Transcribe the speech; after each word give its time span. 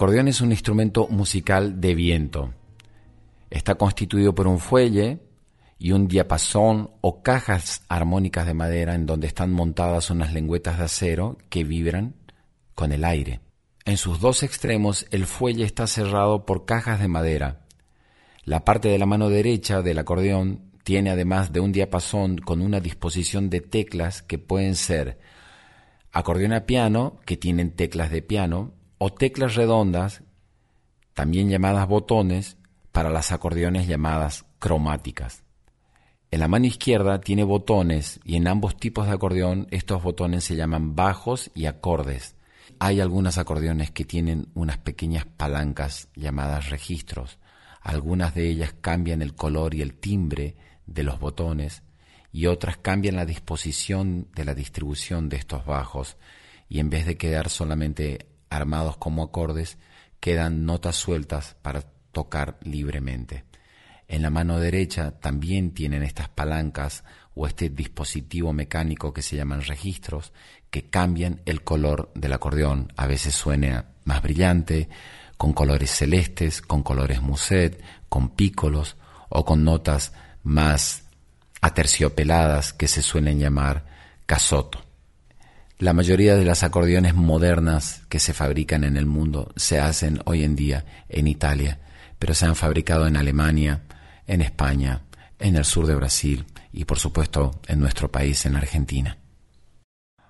Acordeón 0.00 0.28
es 0.28 0.40
un 0.40 0.50
instrumento 0.50 1.08
musical 1.08 1.78
de 1.78 1.94
viento. 1.94 2.54
Está 3.50 3.74
constituido 3.74 4.34
por 4.34 4.46
un 4.46 4.58
fuelle 4.58 5.20
y 5.78 5.92
un 5.92 6.08
diapasón 6.08 6.92
o 7.02 7.22
cajas 7.22 7.82
armónicas 7.86 8.46
de 8.46 8.54
madera 8.54 8.94
en 8.94 9.04
donde 9.04 9.26
están 9.26 9.52
montadas 9.52 10.08
unas 10.08 10.32
lengüetas 10.32 10.78
de 10.78 10.84
acero 10.84 11.36
que 11.50 11.64
vibran 11.64 12.14
con 12.74 12.92
el 12.92 13.04
aire. 13.04 13.40
En 13.84 13.98
sus 13.98 14.20
dos 14.20 14.42
extremos 14.42 15.04
el 15.10 15.26
fuelle 15.26 15.64
está 15.64 15.86
cerrado 15.86 16.46
por 16.46 16.64
cajas 16.64 16.98
de 16.98 17.08
madera. 17.08 17.66
La 18.44 18.64
parte 18.64 18.88
de 18.88 18.98
la 18.98 19.04
mano 19.04 19.28
derecha 19.28 19.82
del 19.82 19.98
acordeón 19.98 20.72
tiene 20.82 21.10
además 21.10 21.52
de 21.52 21.60
un 21.60 21.72
diapasón 21.72 22.38
con 22.38 22.62
una 22.62 22.80
disposición 22.80 23.50
de 23.50 23.60
teclas 23.60 24.22
que 24.22 24.38
pueden 24.38 24.76
ser 24.76 25.18
acordeón 26.10 26.54
a 26.54 26.64
piano, 26.64 27.20
que 27.26 27.36
tienen 27.36 27.76
teclas 27.76 28.10
de 28.10 28.22
piano, 28.22 28.79
o 29.02 29.10
teclas 29.10 29.54
redondas, 29.54 30.22
también 31.14 31.48
llamadas 31.48 31.88
botones, 31.88 32.58
para 32.92 33.08
las 33.08 33.32
acordeones 33.32 33.86
llamadas 33.86 34.44
cromáticas. 34.58 35.42
En 36.30 36.40
la 36.40 36.48
mano 36.48 36.66
izquierda 36.66 37.18
tiene 37.18 37.42
botones 37.42 38.20
y 38.24 38.36
en 38.36 38.46
ambos 38.46 38.76
tipos 38.76 39.06
de 39.06 39.12
acordeón 39.12 39.68
estos 39.70 40.02
botones 40.02 40.44
se 40.44 40.54
llaman 40.54 40.96
bajos 40.96 41.50
y 41.54 41.64
acordes. 41.64 42.36
Hay 42.78 43.00
algunos 43.00 43.38
acordeones 43.38 43.90
que 43.90 44.04
tienen 44.04 44.48
unas 44.52 44.76
pequeñas 44.76 45.24
palancas 45.24 46.08
llamadas 46.14 46.68
registros. 46.68 47.38
Algunas 47.80 48.34
de 48.34 48.50
ellas 48.50 48.74
cambian 48.82 49.22
el 49.22 49.34
color 49.34 49.74
y 49.74 49.80
el 49.80 49.94
timbre 49.94 50.56
de 50.86 51.04
los 51.04 51.18
botones 51.18 51.84
y 52.32 52.46
otras 52.48 52.76
cambian 52.76 53.16
la 53.16 53.24
disposición 53.24 54.28
de 54.34 54.44
la 54.44 54.54
distribución 54.54 55.30
de 55.30 55.38
estos 55.38 55.64
bajos 55.64 56.18
y 56.68 56.80
en 56.80 56.90
vez 56.90 57.06
de 57.06 57.16
quedar 57.16 57.48
solamente 57.48 58.29
armados 58.50 58.96
como 58.98 59.22
acordes, 59.22 59.78
quedan 60.20 60.66
notas 60.66 60.96
sueltas 60.96 61.56
para 61.62 61.82
tocar 62.12 62.58
libremente. 62.62 63.44
En 64.08 64.22
la 64.22 64.30
mano 64.30 64.58
derecha 64.58 65.12
también 65.12 65.72
tienen 65.72 66.02
estas 66.02 66.28
palancas 66.28 67.04
o 67.34 67.46
este 67.46 67.70
dispositivo 67.70 68.52
mecánico 68.52 69.12
que 69.12 69.22
se 69.22 69.36
llaman 69.36 69.62
registros 69.62 70.32
que 70.70 70.90
cambian 70.90 71.40
el 71.46 71.62
color 71.62 72.10
del 72.14 72.32
acordeón. 72.32 72.92
A 72.96 73.06
veces 73.06 73.34
suena 73.34 73.86
más 74.04 74.20
brillante, 74.22 74.88
con 75.36 75.52
colores 75.52 75.90
celestes, 75.90 76.60
con 76.60 76.82
colores 76.82 77.22
muset, 77.22 77.80
con 78.08 78.30
pícolos 78.30 78.96
o 79.28 79.44
con 79.44 79.64
notas 79.64 80.12
más 80.42 81.04
aterciopeladas 81.60 82.72
que 82.72 82.88
se 82.88 83.02
suelen 83.02 83.38
llamar 83.38 83.86
casoto. 84.26 84.89
La 85.80 85.94
mayoría 85.94 86.36
de 86.36 86.44
las 86.44 86.62
acordeones 86.62 87.14
modernas 87.14 88.02
que 88.10 88.18
se 88.18 88.34
fabrican 88.34 88.84
en 88.84 88.98
el 88.98 89.06
mundo 89.06 89.50
se 89.56 89.80
hacen 89.80 90.20
hoy 90.26 90.44
en 90.44 90.54
día 90.54 90.84
en 91.08 91.26
Italia, 91.26 91.80
pero 92.18 92.34
se 92.34 92.44
han 92.44 92.54
fabricado 92.54 93.06
en 93.06 93.16
Alemania, 93.16 93.84
en 94.26 94.42
España, 94.42 95.04
en 95.38 95.56
el 95.56 95.64
sur 95.64 95.86
de 95.86 95.94
Brasil 95.94 96.44
y 96.70 96.84
por 96.84 96.98
supuesto 96.98 97.62
en 97.66 97.80
nuestro 97.80 98.12
país, 98.12 98.44
en 98.44 98.56
Argentina. 98.56 99.16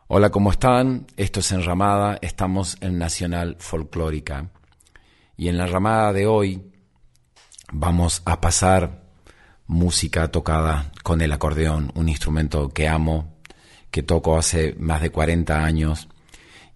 Hola, 0.06 0.30
¿cómo 0.30 0.52
están? 0.52 1.08
Esto 1.16 1.40
es 1.40 1.50
Enramada, 1.50 2.16
estamos 2.22 2.76
en 2.80 2.96
Nacional 2.96 3.56
Folclórica 3.58 4.50
y 5.36 5.48
en 5.48 5.58
la 5.58 5.66
ramada 5.66 6.12
de 6.12 6.28
hoy 6.28 6.62
vamos 7.72 8.22
a 8.24 8.40
pasar 8.40 9.02
música 9.66 10.28
tocada 10.28 10.92
con 11.02 11.20
el 11.20 11.32
acordeón, 11.32 11.90
un 11.96 12.08
instrumento 12.08 12.68
que 12.68 12.86
amo, 12.86 13.29
que 13.90 14.02
toco 14.02 14.38
hace 14.38 14.74
más 14.78 15.02
de 15.02 15.10
40 15.10 15.64
años 15.64 16.08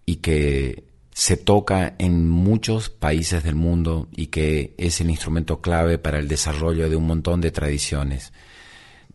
y 0.06 0.16
que 0.16 0.84
se 1.12 1.36
toca 1.36 1.94
en 1.98 2.28
muchos 2.28 2.90
países 2.90 3.44
del 3.44 3.54
mundo 3.54 4.08
y 4.12 4.26
que 4.26 4.74
es 4.78 5.00
el 5.00 5.10
instrumento 5.10 5.60
clave 5.60 5.96
para 5.98 6.18
el 6.18 6.26
desarrollo 6.26 6.90
de 6.90 6.96
un 6.96 7.06
montón 7.06 7.40
de 7.40 7.52
tradiciones. 7.52 8.32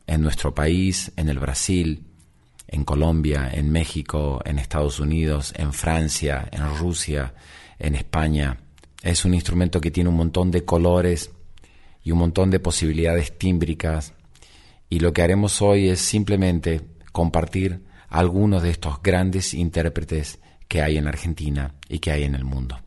En 0.08 0.22
nuestro 0.22 0.56
país, 0.56 1.12
en 1.18 1.28
el 1.28 1.40
Brasil, 1.40 2.06
en 2.68 2.86
Colombia, 2.86 3.50
en 3.52 3.70
México, 3.72 4.42
en 4.46 4.60
Estados 4.60 5.00
Unidos, 5.00 5.54
en 5.58 5.74
Francia, 5.74 6.48
en 6.52 6.78
Rusia, 6.78 7.34
en 7.80 7.96
España. 7.96 8.60
Es 9.04 9.26
un 9.26 9.34
instrumento 9.34 9.82
que 9.82 9.92
tiene 9.92 10.10
un 10.10 10.16
montón 10.16 10.52
de 10.52 10.64
colores 10.64 11.32
y 12.04 12.12
un 12.12 12.20
montón 12.20 12.50
de 12.50 12.60
posibilidades 12.60 13.38
tímbricas 13.38 14.14
y 14.90 15.00
lo 15.00 15.14
que 15.14 15.22
haremos 15.22 15.62
hoy 15.62 15.90
es 15.90 16.00
simplemente 16.00 16.82
compartir 17.12 17.82
algunos 18.10 18.64
de 18.64 18.72
estos 18.72 19.02
grandes 19.02 19.54
intérpretes 19.54 20.40
que 20.68 20.82
hay 20.82 20.98
en 20.98 21.08
Argentina 21.08 21.76
y 21.88 22.00
que 22.00 22.12
hay 22.12 22.24
en 22.24 22.36
el 22.36 22.44
mundo. 22.44 22.78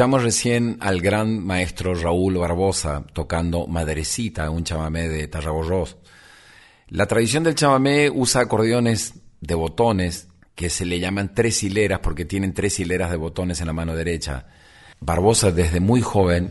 Escuchamos 0.00 0.22
recién 0.22 0.78
al 0.80 1.02
gran 1.02 1.44
maestro 1.44 1.94
Raúl 1.94 2.38
Barbosa 2.38 3.04
tocando 3.12 3.66
Madrecita, 3.66 4.48
un 4.48 4.64
chamamé 4.64 5.10
de 5.10 5.28
Tarraborros. 5.28 5.98
La 6.88 7.04
tradición 7.04 7.44
del 7.44 7.54
chamamé 7.54 8.08
usa 8.08 8.40
acordeones 8.40 9.12
de 9.42 9.54
botones 9.54 10.28
que 10.54 10.70
se 10.70 10.86
le 10.86 11.00
llaman 11.00 11.34
tres 11.34 11.62
hileras 11.62 11.98
porque 11.98 12.24
tienen 12.24 12.54
tres 12.54 12.80
hileras 12.80 13.10
de 13.10 13.18
botones 13.18 13.60
en 13.60 13.66
la 13.66 13.74
mano 13.74 13.94
derecha. 13.94 14.46
Barbosa 15.00 15.50
desde 15.50 15.80
muy 15.80 16.00
joven 16.00 16.50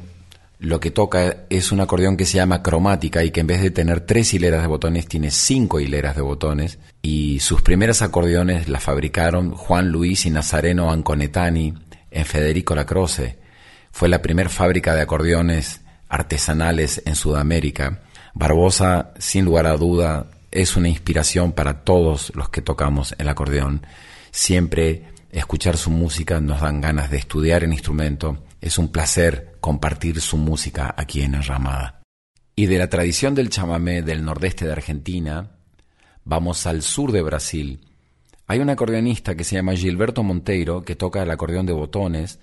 lo 0.60 0.80
que 0.80 0.92
toca 0.92 1.48
es 1.50 1.72
un 1.72 1.82
acordeón 1.82 2.18
que 2.18 2.26
se 2.26 2.38
llama 2.38 2.62
cromática 2.62 3.24
y 3.24 3.32
que 3.32 3.40
en 3.40 3.48
vez 3.48 3.64
de 3.64 3.72
tener 3.72 4.02
tres 4.02 4.32
hileras 4.32 4.62
de 4.62 4.68
botones 4.68 5.08
tiene 5.08 5.32
cinco 5.32 5.80
hileras 5.80 6.16
de 6.16 6.22
botones 6.22 6.78
y 7.02 7.40
sus 7.40 7.64
primeras 7.64 8.04
acordeones 8.04 8.70
las 8.70 8.84
fabricaron 8.84 9.56
Juan 9.56 9.90
Luis 9.90 10.28
y 10.28 10.30
Nazareno 10.30 10.92
Anconetani 10.92 11.74
en 12.12 12.26
Federico 12.26 12.76
Lacroce. 12.76 13.39
Fue 13.92 14.10
la 14.10 14.22
primera 14.22 14.50
fábrica 14.50 14.96
de 14.96 15.02
acordeones 15.02 15.82
artesanales 16.08 17.02
en 17.06 17.16
Sudamérica. 17.16 18.02
Barbosa, 18.34 19.14
sin 19.20 19.46
lugar 19.46 19.68
a 19.68 19.78
duda, 19.78 20.28
es 20.52 20.76
una 20.76 20.90
inspiración 20.90 21.52
para 21.52 21.84
todos 21.84 22.32
los 22.36 22.50
que 22.50 22.62
tocamos 22.62 23.14
el 23.18 23.30
acordeón. 23.30 23.86
Siempre 24.32 25.06
escuchar 25.32 25.78
su 25.78 25.92
música 25.92 26.40
nos 26.40 26.62
dan 26.62 26.82
ganas 26.82 27.12
de 27.12 27.18
estudiar 27.18 27.64
el 27.64 27.72
instrumento. 27.72 28.44
Es 28.62 28.78
un 28.78 28.90
placer 28.90 29.58
compartir 29.60 30.22
su 30.22 30.38
música 30.38 30.94
aquí 30.98 31.22
en 31.22 31.36
Enramada. 31.36 32.02
Y 32.56 32.66
de 32.66 32.78
la 32.78 32.90
tradición 32.90 33.36
del 33.36 33.50
chamamé 33.50 34.02
del 34.02 34.26
nordeste 34.26 34.66
de 34.66 34.74
Argentina, 34.74 35.52
vamos 36.26 36.66
al 36.68 36.82
sur 36.82 37.12
de 37.12 37.22
Brasil. 37.22 37.82
Hay 38.48 38.60
un 38.60 38.70
acordeonista 38.70 39.36
que 39.36 39.44
se 39.44 39.56
llama 39.56 39.76
Gilberto 39.76 40.24
Monteiro 40.24 40.84
que 40.84 40.96
toca 40.96 41.22
el 41.22 41.32
acordeón 41.32 41.68
de 41.68 41.74
botones 41.74 42.40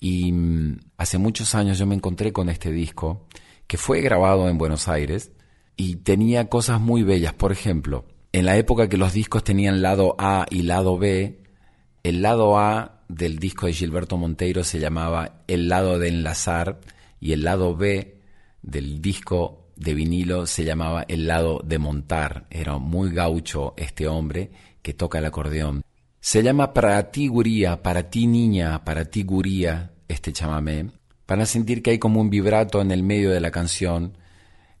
y 0.00 0.32
mm, 0.32 0.80
hace 0.96 1.18
muchos 1.18 1.54
años 1.54 1.78
yo 1.78 1.86
me 1.86 1.94
encontré 1.94 2.32
con 2.32 2.48
este 2.48 2.70
disco 2.70 3.26
que 3.66 3.76
fue 3.76 4.00
grabado 4.00 4.48
en 4.48 4.58
Buenos 4.58 4.88
Aires 4.88 5.32
y 5.76 5.96
tenía 5.96 6.48
cosas 6.48 6.80
muy 6.80 7.02
bellas. 7.02 7.32
Por 7.32 7.52
ejemplo, 7.52 8.04
en 8.32 8.46
la 8.46 8.56
época 8.56 8.88
que 8.88 8.96
los 8.96 9.12
discos 9.12 9.44
tenían 9.44 9.82
lado 9.82 10.14
A 10.18 10.46
y 10.50 10.62
lado 10.62 10.98
B, 10.98 11.42
el 12.02 12.22
lado 12.22 12.58
A 12.58 13.02
del 13.08 13.38
disco 13.38 13.66
de 13.66 13.72
Gilberto 13.72 14.16
Monteiro 14.16 14.64
se 14.64 14.80
llamaba 14.80 15.42
El 15.46 15.68
lado 15.68 15.98
de 15.98 16.08
enlazar 16.08 16.80
y 17.20 17.32
el 17.32 17.44
lado 17.44 17.76
B 17.76 18.20
del 18.62 19.00
disco 19.00 19.68
de 19.76 19.94
vinilo 19.94 20.46
se 20.46 20.64
llamaba 20.64 21.04
El 21.08 21.26
lado 21.26 21.60
de 21.64 21.78
montar. 21.78 22.46
Era 22.50 22.78
muy 22.78 23.12
gaucho 23.12 23.74
este 23.76 24.08
hombre 24.08 24.50
que 24.82 24.94
toca 24.94 25.18
el 25.18 25.24
acordeón. 25.24 25.82
Se 26.24 26.42
llama 26.42 26.72
Para 26.72 27.10
ti 27.10 27.28
guría, 27.28 27.82
para 27.82 28.08
ti 28.08 28.26
niña, 28.26 28.82
para 28.82 29.04
ti 29.04 29.24
guría 29.24 29.92
este 30.08 30.32
chamamé. 30.32 30.90
Para 31.26 31.44
sentir 31.44 31.82
que 31.82 31.90
hay 31.90 31.98
como 31.98 32.18
un 32.18 32.30
vibrato 32.30 32.80
en 32.80 32.90
el 32.92 33.02
medio 33.02 33.30
de 33.30 33.40
la 33.40 33.50
canción 33.50 34.16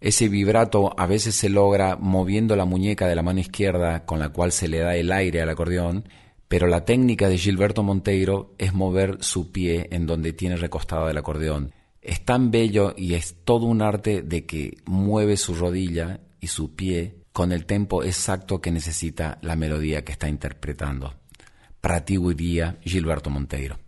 ese 0.04 0.28
vibrato 0.28 0.92
a 0.98 1.06
veces 1.06 1.34
se 1.34 1.48
logra 1.48 1.96
moviendo 1.96 2.56
la 2.56 2.66
muñeca 2.66 3.06
de 3.06 3.14
la 3.14 3.22
mano 3.22 3.40
izquierda 3.40 4.04
con 4.04 4.18
la 4.18 4.28
cual 4.28 4.52
se 4.52 4.68
le 4.68 4.80
da 4.80 4.96
el 4.96 5.10
aire 5.10 5.40
al 5.40 5.48
acordeón, 5.48 6.08
pero 6.46 6.66
la 6.66 6.84
técnica 6.84 7.30
de 7.30 7.38
Gilberto 7.38 7.82
Monteiro 7.82 8.54
es 8.58 8.74
mover 8.74 9.16
su 9.20 9.50
pie 9.50 9.88
en 9.92 10.06
donde 10.06 10.34
tiene 10.34 10.56
recostado 10.56 11.08
el 11.08 11.16
acordeón. 11.16 11.72
Es 12.02 12.22
tan 12.22 12.50
bello 12.50 12.92
y 12.98 13.14
es 13.14 13.36
todo 13.44 13.64
un 13.64 13.80
arte 13.80 14.20
de 14.20 14.44
que 14.44 14.76
mueve 14.84 15.38
su 15.38 15.54
rodilla 15.54 16.20
y 16.38 16.48
su 16.48 16.74
pie 16.74 17.16
con 17.32 17.50
el 17.50 17.64
tempo 17.64 18.04
exacto 18.04 18.60
que 18.60 18.70
necesita 18.70 19.38
la 19.40 19.56
melodía 19.56 20.04
que 20.04 20.12
está 20.12 20.28
interpretando. 20.28 21.14
Para 21.84 22.00
ti 22.00 22.16
Gilberto 22.82 23.28
Monteiro. 23.28 23.83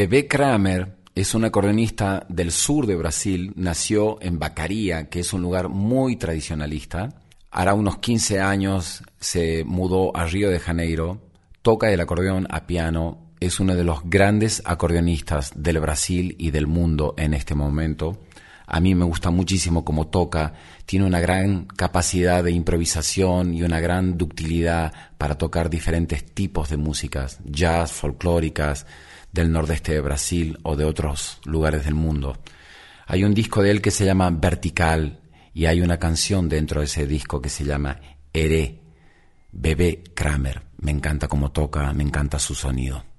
Bebé 0.00 0.26
Kramer 0.26 0.96
es 1.14 1.34
un 1.34 1.44
acordeonista 1.44 2.24
del 2.30 2.52
sur 2.52 2.86
de 2.86 2.96
Brasil, 2.96 3.52
nació 3.56 4.16
en 4.22 4.38
Bacaria, 4.38 5.10
que 5.10 5.20
es 5.20 5.34
un 5.34 5.42
lugar 5.42 5.68
muy 5.68 6.16
tradicionalista. 6.16 7.10
Hará 7.50 7.74
unos 7.74 7.98
15 7.98 8.40
años 8.40 9.02
se 9.18 9.62
mudó 9.64 10.16
a 10.16 10.24
Río 10.24 10.48
de 10.48 10.58
Janeiro, 10.58 11.20
toca 11.60 11.92
el 11.92 12.00
acordeón 12.00 12.46
a 12.48 12.66
piano, 12.66 13.18
es 13.40 13.60
uno 13.60 13.76
de 13.76 13.84
los 13.84 14.00
grandes 14.04 14.62
acordeonistas 14.64 15.52
del 15.54 15.80
Brasil 15.80 16.34
y 16.38 16.50
del 16.50 16.66
mundo 16.66 17.14
en 17.18 17.34
este 17.34 17.54
momento. 17.54 18.22
A 18.66 18.80
mí 18.80 18.94
me 18.94 19.04
gusta 19.04 19.28
muchísimo 19.28 19.84
cómo 19.84 20.06
toca, 20.06 20.54
tiene 20.86 21.04
una 21.04 21.20
gran 21.20 21.66
capacidad 21.66 22.42
de 22.42 22.52
improvisación 22.52 23.52
y 23.52 23.64
una 23.64 23.80
gran 23.80 24.16
ductilidad 24.16 24.94
para 25.18 25.36
tocar 25.36 25.68
diferentes 25.68 26.24
tipos 26.24 26.70
de 26.70 26.78
músicas, 26.78 27.38
jazz, 27.44 27.92
folclóricas, 27.92 28.86
del 29.32 29.52
nordeste 29.52 29.92
de 29.92 30.00
Brasil 30.00 30.58
o 30.62 30.76
de 30.76 30.84
otros 30.84 31.38
lugares 31.44 31.84
del 31.84 31.94
mundo. 31.94 32.38
Hay 33.06 33.24
un 33.24 33.34
disco 33.34 33.62
de 33.62 33.70
él 33.70 33.82
que 33.82 33.90
se 33.90 34.04
llama 34.04 34.30
Vertical 34.30 35.20
y 35.52 35.66
hay 35.66 35.80
una 35.80 35.98
canción 35.98 36.48
dentro 36.48 36.80
de 36.80 36.86
ese 36.86 37.06
disco 37.06 37.40
que 37.40 37.48
se 37.48 37.64
llama 37.64 38.00
Heré, 38.32 38.80
Bebé 39.52 40.02
Kramer. 40.14 40.62
Me 40.78 40.90
encanta 40.90 41.28
cómo 41.28 41.50
toca, 41.50 41.92
me 41.92 42.04
encanta 42.04 42.38
su 42.38 42.54
sonido. 42.54 43.09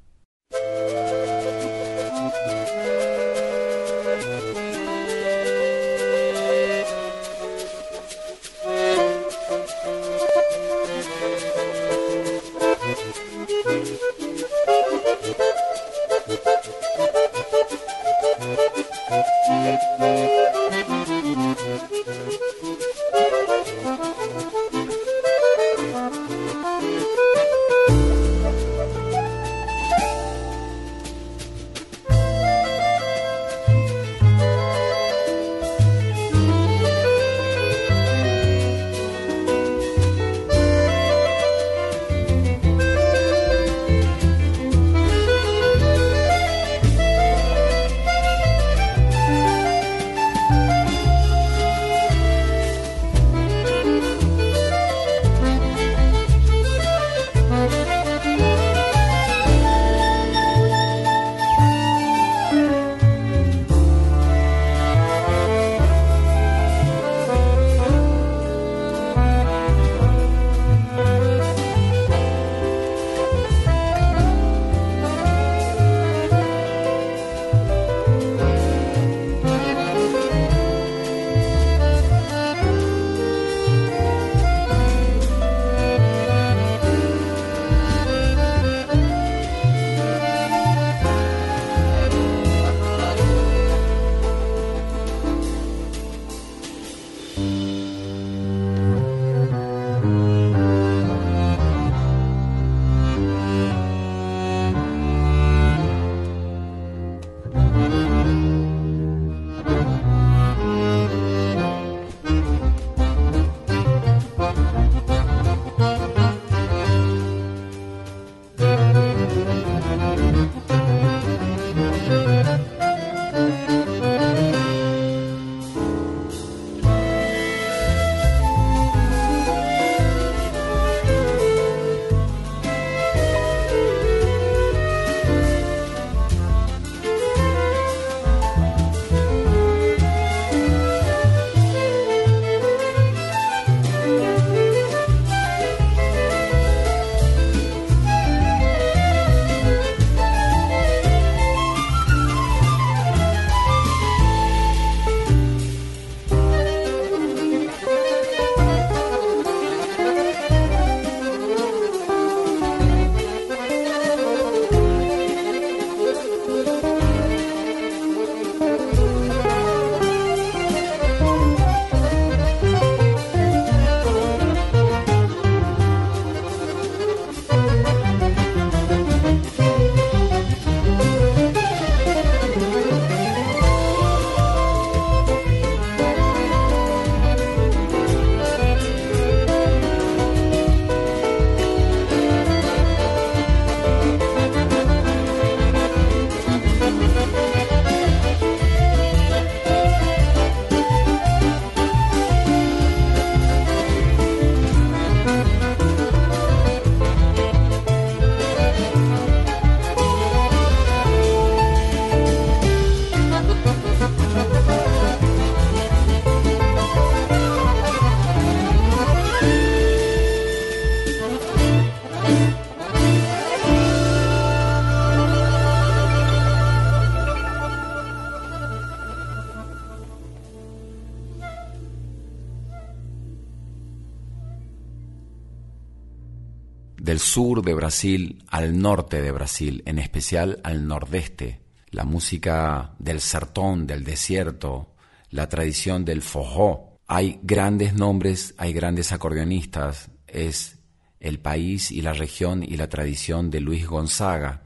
Sur 237.21 237.61
de 237.61 237.73
Brasil 237.73 238.43
al 238.49 238.77
norte 238.79 239.21
de 239.21 239.31
Brasil, 239.31 239.83
en 239.85 239.99
especial 239.99 240.59
al 240.63 240.87
nordeste. 240.87 241.61
La 241.89 242.03
música 242.03 242.95
del 242.99 243.21
sertón, 243.21 243.85
del 243.87 244.03
desierto, 244.03 244.95
la 245.29 245.47
tradición 245.47 246.03
del 246.03 246.21
forró. 246.21 246.97
Hay 247.07 247.39
grandes 247.43 247.93
nombres, 247.93 248.53
hay 248.57 248.73
grandes 248.73 249.11
acordeonistas. 249.11 250.09
Es 250.27 250.79
el 251.19 251.39
país 251.39 251.91
y 251.91 252.01
la 252.01 252.13
región 252.13 252.63
y 252.63 252.77
la 252.77 252.89
tradición 252.89 253.51
de 253.51 253.61
Luis 253.61 253.87
Gonzaga. 253.87 254.63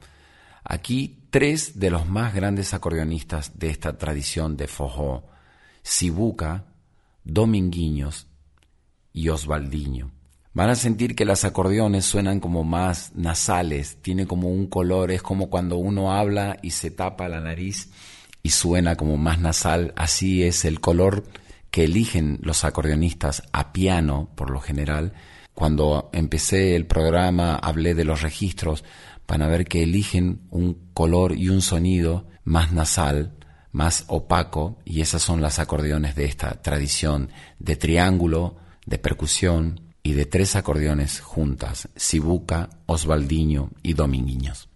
Aquí 0.64 1.28
tres 1.30 1.78
de 1.78 1.90
los 1.90 2.08
más 2.08 2.34
grandes 2.34 2.74
acordeonistas 2.74 3.58
de 3.58 3.70
esta 3.70 3.98
tradición 3.98 4.56
de 4.56 4.66
Fojó, 4.66 5.26
Sibuca, 5.82 6.64
Dominguiños 7.24 8.26
y 9.12 9.28
Osvaldiño. 9.28 10.15
Van 10.56 10.70
a 10.70 10.74
sentir 10.74 11.14
que 11.14 11.26
las 11.26 11.44
acordeones 11.44 12.06
suenan 12.06 12.40
como 12.40 12.64
más 12.64 13.12
nasales, 13.14 13.98
tiene 14.00 14.26
como 14.26 14.48
un 14.48 14.68
color, 14.68 15.10
es 15.10 15.20
como 15.20 15.50
cuando 15.50 15.76
uno 15.76 16.14
habla 16.14 16.56
y 16.62 16.70
se 16.70 16.90
tapa 16.90 17.28
la 17.28 17.42
nariz 17.42 17.90
y 18.42 18.48
suena 18.48 18.96
como 18.96 19.18
más 19.18 19.38
nasal, 19.38 19.92
así 19.96 20.44
es 20.44 20.64
el 20.64 20.80
color 20.80 21.24
que 21.70 21.84
eligen 21.84 22.38
los 22.40 22.64
acordeonistas 22.64 23.42
a 23.52 23.74
piano 23.74 24.30
por 24.34 24.48
lo 24.48 24.60
general. 24.60 25.12
Cuando 25.52 26.08
empecé 26.14 26.74
el 26.74 26.86
programa 26.86 27.56
hablé 27.56 27.94
de 27.94 28.06
los 28.06 28.22
registros, 28.22 28.82
para 29.26 29.48
ver 29.48 29.66
que 29.66 29.82
eligen 29.82 30.40
un 30.48 30.88
color 30.94 31.36
y 31.36 31.50
un 31.50 31.60
sonido 31.60 32.28
más 32.44 32.72
nasal, 32.72 33.36
más 33.72 34.04
opaco, 34.06 34.78
y 34.86 35.02
esas 35.02 35.20
son 35.20 35.42
las 35.42 35.58
acordeones 35.58 36.14
de 36.14 36.24
esta 36.24 36.62
tradición 36.62 37.28
de 37.58 37.76
triángulo, 37.76 38.56
de 38.86 38.96
percusión 38.96 39.85
y 40.06 40.12
de 40.12 40.24
tres 40.24 40.54
acordeones 40.54 41.20
juntas, 41.20 41.88
Sibuca, 41.96 42.70
Osvaldiño 42.86 43.70
y 43.82 43.94
Dominguiños. 43.94 44.68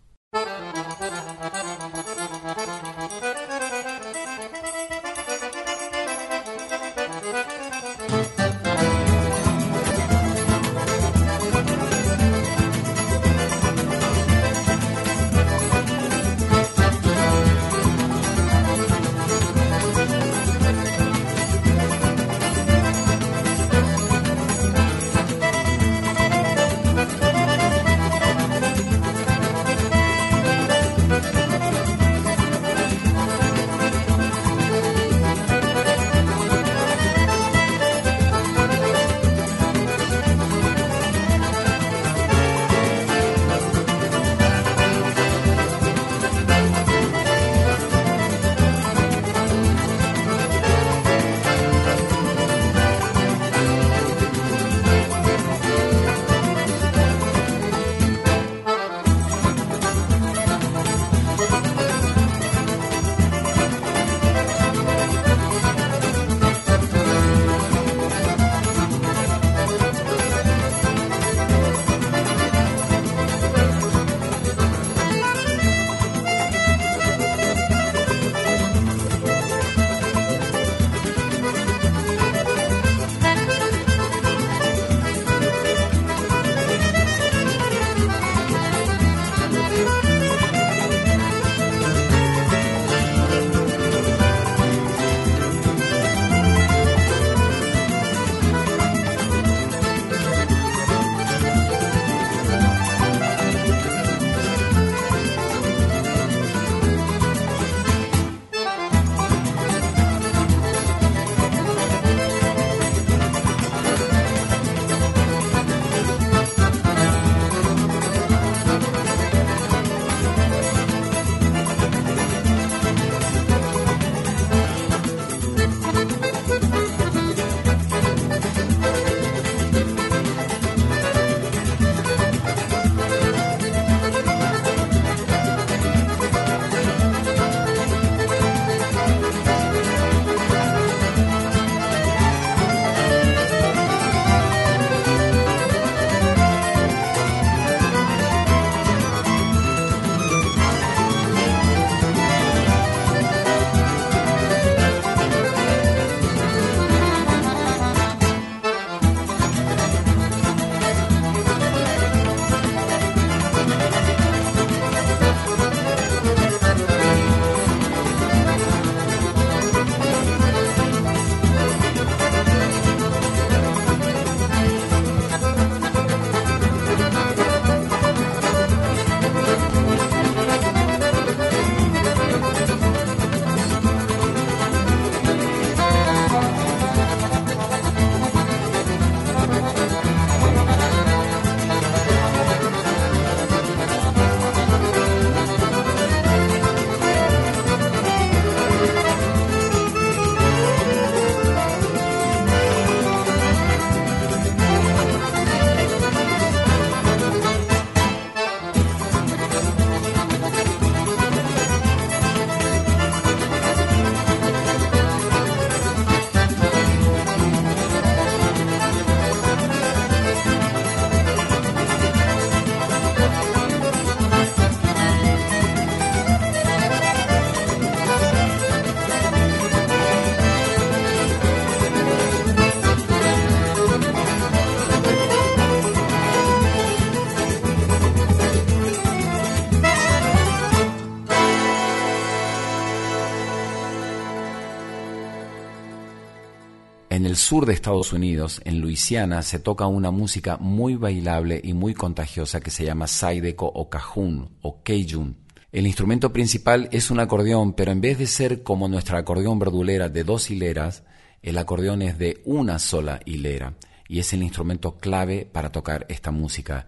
Sur 247.50 247.66
de 247.66 247.72
Estados 247.72 248.12
Unidos, 248.12 248.60
en 248.64 248.80
Luisiana, 248.80 249.42
se 249.42 249.58
toca 249.58 249.88
una 249.88 250.12
música 250.12 250.56
muy 250.58 250.94
bailable 250.94 251.60
y 251.64 251.72
muy 251.72 251.94
contagiosa 251.94 252.60
que 252.60 252.70
se 252.70 252.84
llama 252.84 253.08
Saideco 253.08 253.66
o 253.66 253.90
Cajun 253.90 254.56
o 254.62 254.84
Cajun. 254.84 255.36
El 255.72 255.88
instrumento 255.88 256.32
principal 256.32 256.88
es 256.92 257.10
un 257.10 257.18
acordeón, 257.18 257.72
pero 257.72 257.90
en 257.90 258.00
vez 258.00 258.18
de 258.18 258.28
ser 258.28 258.62
como 258.62 258.86
nuestra 258.86 259.18
acordeón 259.18 259.58
verdulera 259.58 260.08
de 260.08 260.22
dos 260.22 260.48
hileras, 260.48 261.02
el 261.42 261.58
acordeón 261.58 262.02
es 262.02 262.18
de 262.18 262.40
una 262.44 262.78
sola 262.78 263.18
hilera 263.24 263.74
y 264.06 264.20
es 264.20 264.32
el 264.32 264.44
instrumento 264.44 264.98
clave 264.98 265.44
para 265.44 265.72
tocar 265.72 266.06
esta 266.08 266.30
música, 266.30 266.86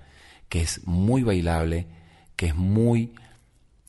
que 0.48 0.60
es 0.60 0.86
muy 0.86 1.24
bailable, 1.24 1.88
que 2.36 2.46
es 2.46 2.54
muy 2.54 3.14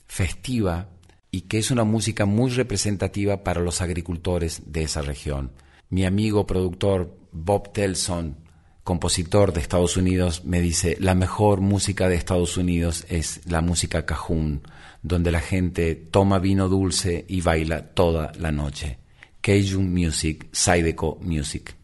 festiva 0.08 0.90
y 1.30 1.42
que 1.42 1.60
es 1.60 1.70
una 1.70 1.84
música 1.84 2.26
muy 2.26 2.50
representativa 2.50 3.44
para 3.44 3.62
los 3.62 3.80
agricultores 3.80 4.64
de 4.66 4.82
esa 4.82 5.04
región. 5.04 5.52
Mi 5.94 6.06
amigo 6.06 6.48
productor 6.48 7.16
Bob 7.32 7.72
Telson, 7.72 8.38
compositor 8.84 9.54
de 9.54 9.62
Estados 9.62 9.96
Unidos, 9.96 10.44
me 10.44 10.60
dice, 10.60 10.98
la 11.00 11.14
mejor 11.14 11.62
música 11.62 12.10
de 12.10 12.16
Estados 12.16 12.58
Unidos 12.58 13.06
es 13.10 13.42
la 13.46 13.62
música 13.62 14.04
cajún, 14.04 14.64
donde 15.04 15.32
la 15.32 15.40
gente 15.40 15.94
toma 15.94 16.40
vino 16.40 16.68
dulce 16.68 17.26
y 17.28 17.42
baila 17.42 17.90
toda 17.90 18.32
la 18.40 18.52
noche. 18.52 18.98
Cajun 19.40 19.94
Music, 19.94 20.48
Sideco 20.52 21.20
Music. 21.22 21.76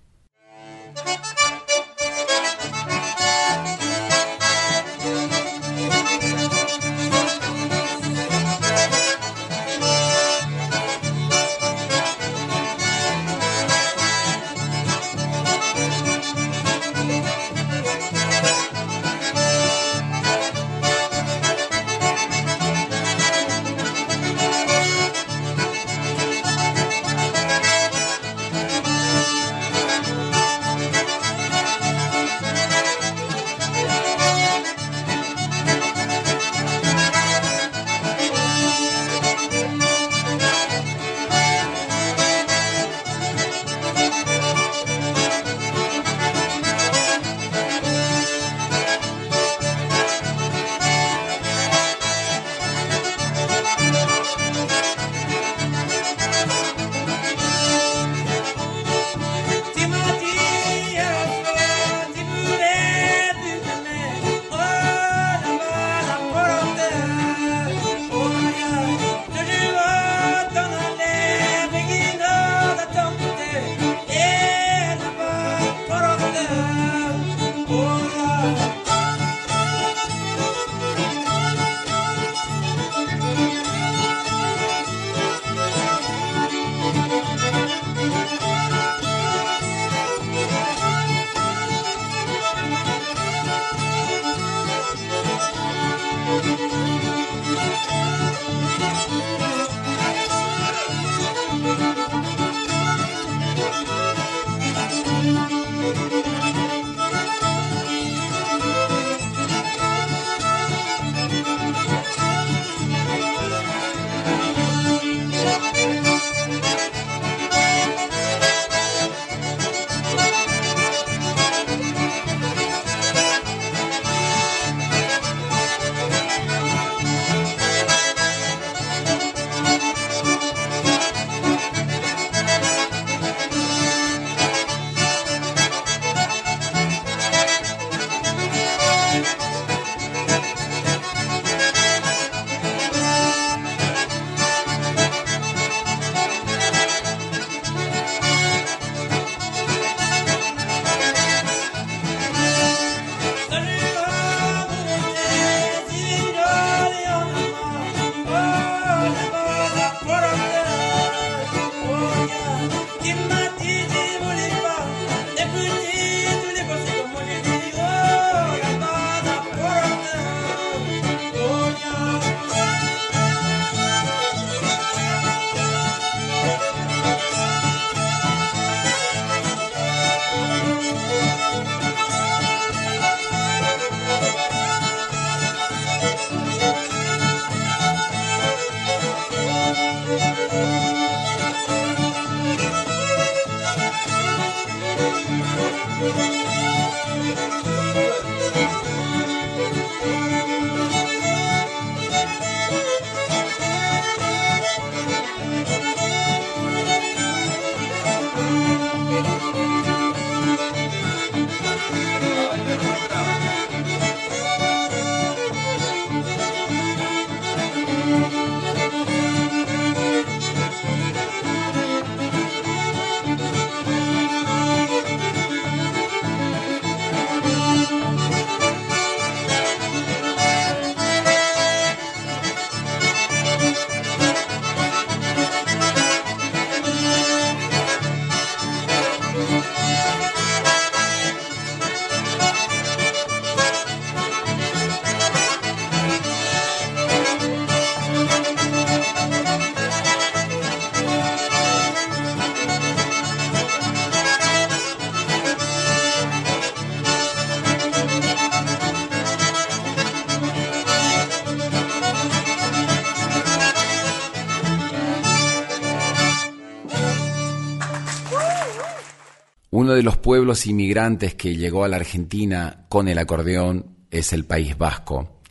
De 269.99 270.03
los 270.03 270.15
pueblos 270.15 270.65
inmigrantes 270.65 271.35
que 271.35 271.57
llegó 271.57 271.83
a 271.83 271.89
la 271.89 271.97
Argentina 271.97 272.85
con 272.87 273.09
el 273.09 273.17
acordeón 273.17 273.97
es 274.09 274.31
el 274.31 274.45
País 274.45 274.77
Vasco. 274.77 275.41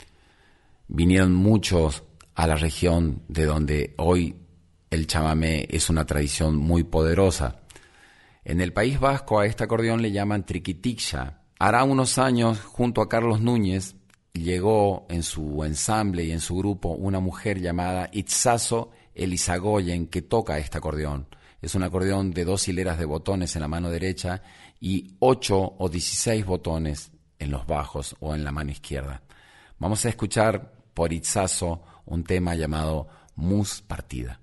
Vinieron 0.87 1.35
muchos 1.35 2.01
a 2.33 2.47
la 2.47 2.55
región 2.55 3.21
de 3.27 3.45
donde 3.45 3.93
hoy 3.97 4.37
el 4.89 5.05
chamamé 5.05 5.67
es 5.69 5.91
una 5.91 6.07
tradición 6.07 6.55
muy 6.55 6.83
poderosa. 6.83 7.59
En 8.43 8.59
el 8.59 8.73
País 8.73 8.99
Vasco 8.99 9.39
a 9.39 9.45
este 9.45 9.65
acordeón 9.65 10.01
le 10.01 10.11
llaman 10.11 10.47
triquitixa. 10.47 11.43
Hará 11.59 11.83
unos 11.83 12.17
años, 12.17 12.59
junto 12.59 13.03
a 13.03 13.07
Carlos 13.07 13.41
Núñez, 13.41 13.97
llegó 14.33 15.05
en 15.11 15.21
su 15.21 15.63
ensamble 15.63 16.23
y 16.23 16.31
en 16.31 16.39
su 16.39 16.55
grupo 16.55 16.89
una 16.89 17.19
mujer 17.19 17.61
llamada 17.61 18.09
Itzazo 18.13 18.89
Elizagoyen 19.13 20.07
que 20.07 20.23
toca 20.23 20.57
este 20.57 20.79
acordeón. 20.79 21.27
Es 21.61 21.75
un 21.75 21.83
acordeón 21.83 22.31
de 22.31 22.45
dos 22.45 22.67
hileras 22.67 22.97
de 22.97 23.05
botones 23.05 23.55
en 23.55 23.61
la 23.61 23.67
mano 23.67 23.89
derecha 23.89 24.41
y 24.79 25.15
ocho 25.19 25.75
o 25.77 25.89
dieciséis 25.89 26.45
botones 26.45 27.11
en 27.37 27.51
los 27.51 27.67
bajos 27.67 28.15
o 28.19 28.33
en 28.33 28.43
la 28.43 28.51
mano 28.51 28.71
izquierda. 28.71 29.21
Vamos 29.77 30.05
a 30.05 30.09
escuchar 30.09 30.73
por 30.93 31.13
Itzazo 31.13 31.83
un 32.05 32.23
tema 32.23 32.55
llamado 32.55 33.07
Mus 33.35 33.81
Partida. 33.81 34.39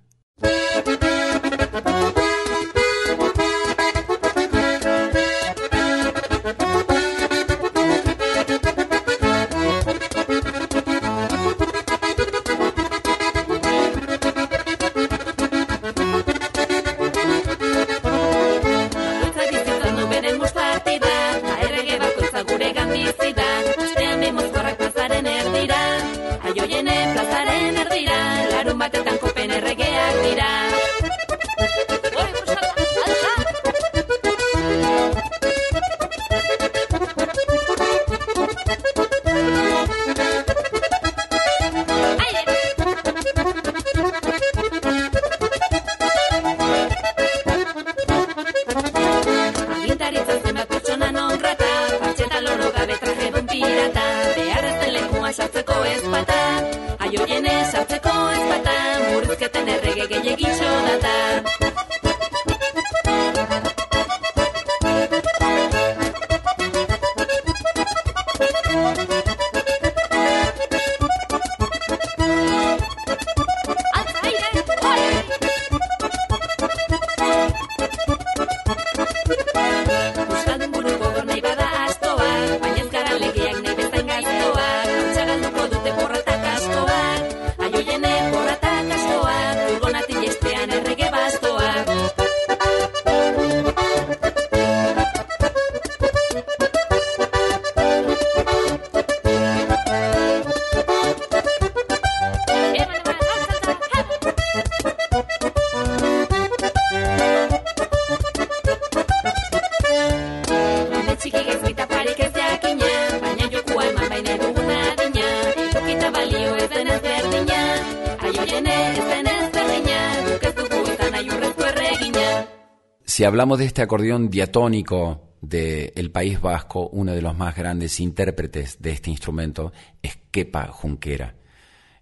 Si 123.05 123.25
hablamos 123.25 123.59
de 123.59 123.65
este 123.65 123.81
acordeón 123.81 124.29
diatónico 124.29 125.39
del 125.41 126.11
País 126.11 126.41
Vasco, 126.41 126.89
uno 126.93 127.15
de 127.15 127.23
los 127.23 127.37
más 127.37 127.57
grandes 127.57 127.99
intérpretes 128.01 128.83
de 128.83 128.91
este 128.91 129.11
instrumento 129.11 129.73
es 130.03 130.19
Kepa 130.31 130.67
Junquera. 130.69 131.35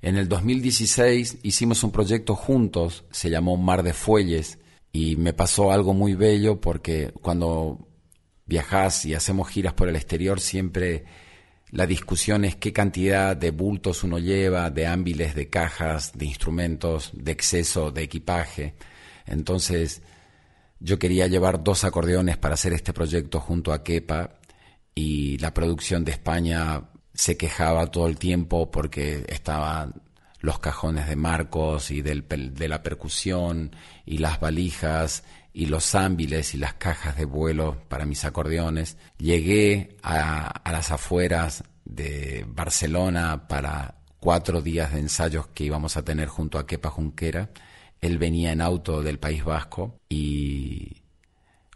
En 0.02 0.16
el 0.16 0.28
2016 0.28 1.38
hicimos 1.42 1.85
un 1.85 1.92
proyecto 1.92 2.35
juntos, 2.35 3.04
se 3.11 3.30
llamó 3.30 3.57
Mar 3.57 3.83
de 3.85 3.92
Fuelles, 3.92 4.59
y 4.92 5.16
me 5.16 5.33
pasó 5.33 5.72
algo 5.72 5.94
muy 5.94 6.14
bello 6.14 6.61
porque 6.61 7.12
cuando 7.22 7.88
viajas 8.46 9.04
y 9.07 9.14
hacemos 9.14 9.48
giras 9.48 9.72
por 9.72 9.88
el 9.88 9.96
exterior 9.96 10.40
siempre 10.40 11.04
la 11.75 11.87
discusión 11.87 12.45
es 12.45 12.55
qué 12.55 12.73
cantidad 12.73 13.37
de 13.37 13.51
bultos 13.51 14.05
uno 14.05 14.21
lleva, 14.21 14.71
de 14.71 14.87
ámbiles, 14.87 15.35
de 15.35 15.51
cajas, 15.51 16.13
de 16.15 16.25
instrumentos, 16.25 17.11
de 17.13 17.33
exceso, 17.33 17.91
de 17.91 18.05
equipaje. 18.05 18.77
Entonces, 19.27 20.01
yo 20.79 21.01
quería 21.01 21.27
llevar 21.27 21.65
dos 21.65 21.83
acordeones 21.83 22.37
para 22.37 22.55
hacer 22.55 22.75
este 22.75 22.93
proyecto 22.93 23.41
junto 23.41 23.73
a 23.73 23.83
Kepa 23.83 24.39
y 24.95 25.37
la 25.39 25.53
producción 25.53 26.05
de 26.05 26.13
España 26.13 26.91
se 27.13 27.37
quejaba 27.37 27.89
todo 27.89 28.07
el 28.07 28.19
tiempo 28.19 28.71
porque 28.71 29.25
estaban 29.27 30.01
los 30.39 30.61
cajones 30.61 31.09
de 31.09 31.17
marcos 31.17 31.91
y 31.91 32.03
del, 32.03 32.25
de 32.29 32.69
la 32.69 32.85
percusión 32.85 33.75
y 34.07 34.19
las 34.19 34.39
valijas 34.39 35.25
y 35.55 35.67
los 35.67 35.95
ámbiles 35.95 36.53
y 36.53 36.59
las 36.59 36.75
cajas 36.75 37.17
de 37.17 37.25
vuelo 37.25 37.79
para 37.88 38.05
mis 38.05 38.27
acordeones. 38.27 38.99
Llegué 39.17 39.97
a, 40.03 40.61
las 40.71 40.90
afueras 40.90 41.64
de 41.87 42.45
Barcelona 42.47 43.49
para 43.49 43.95
cuatro 44.21 44.61
días 44.61 44.93
de 44.93 45.01
ensayos 45.01 45.47
que 45.49 45.64
íbamos 45.64 45.97
a 45.97 46.05
tener 46.05 46.29
junto 46.29 46.59
a 46.59 46.67
Kepa 46.67 46.90
Junquera 46.90 47.51
él 48.05 48.19
venía 48.19 48.53
en 48.53 48.61
auto 48.61 49.03
del 49.03 49.19
País 49.19 49.43
Vasco 49.45 49.99
y 50.11 51.03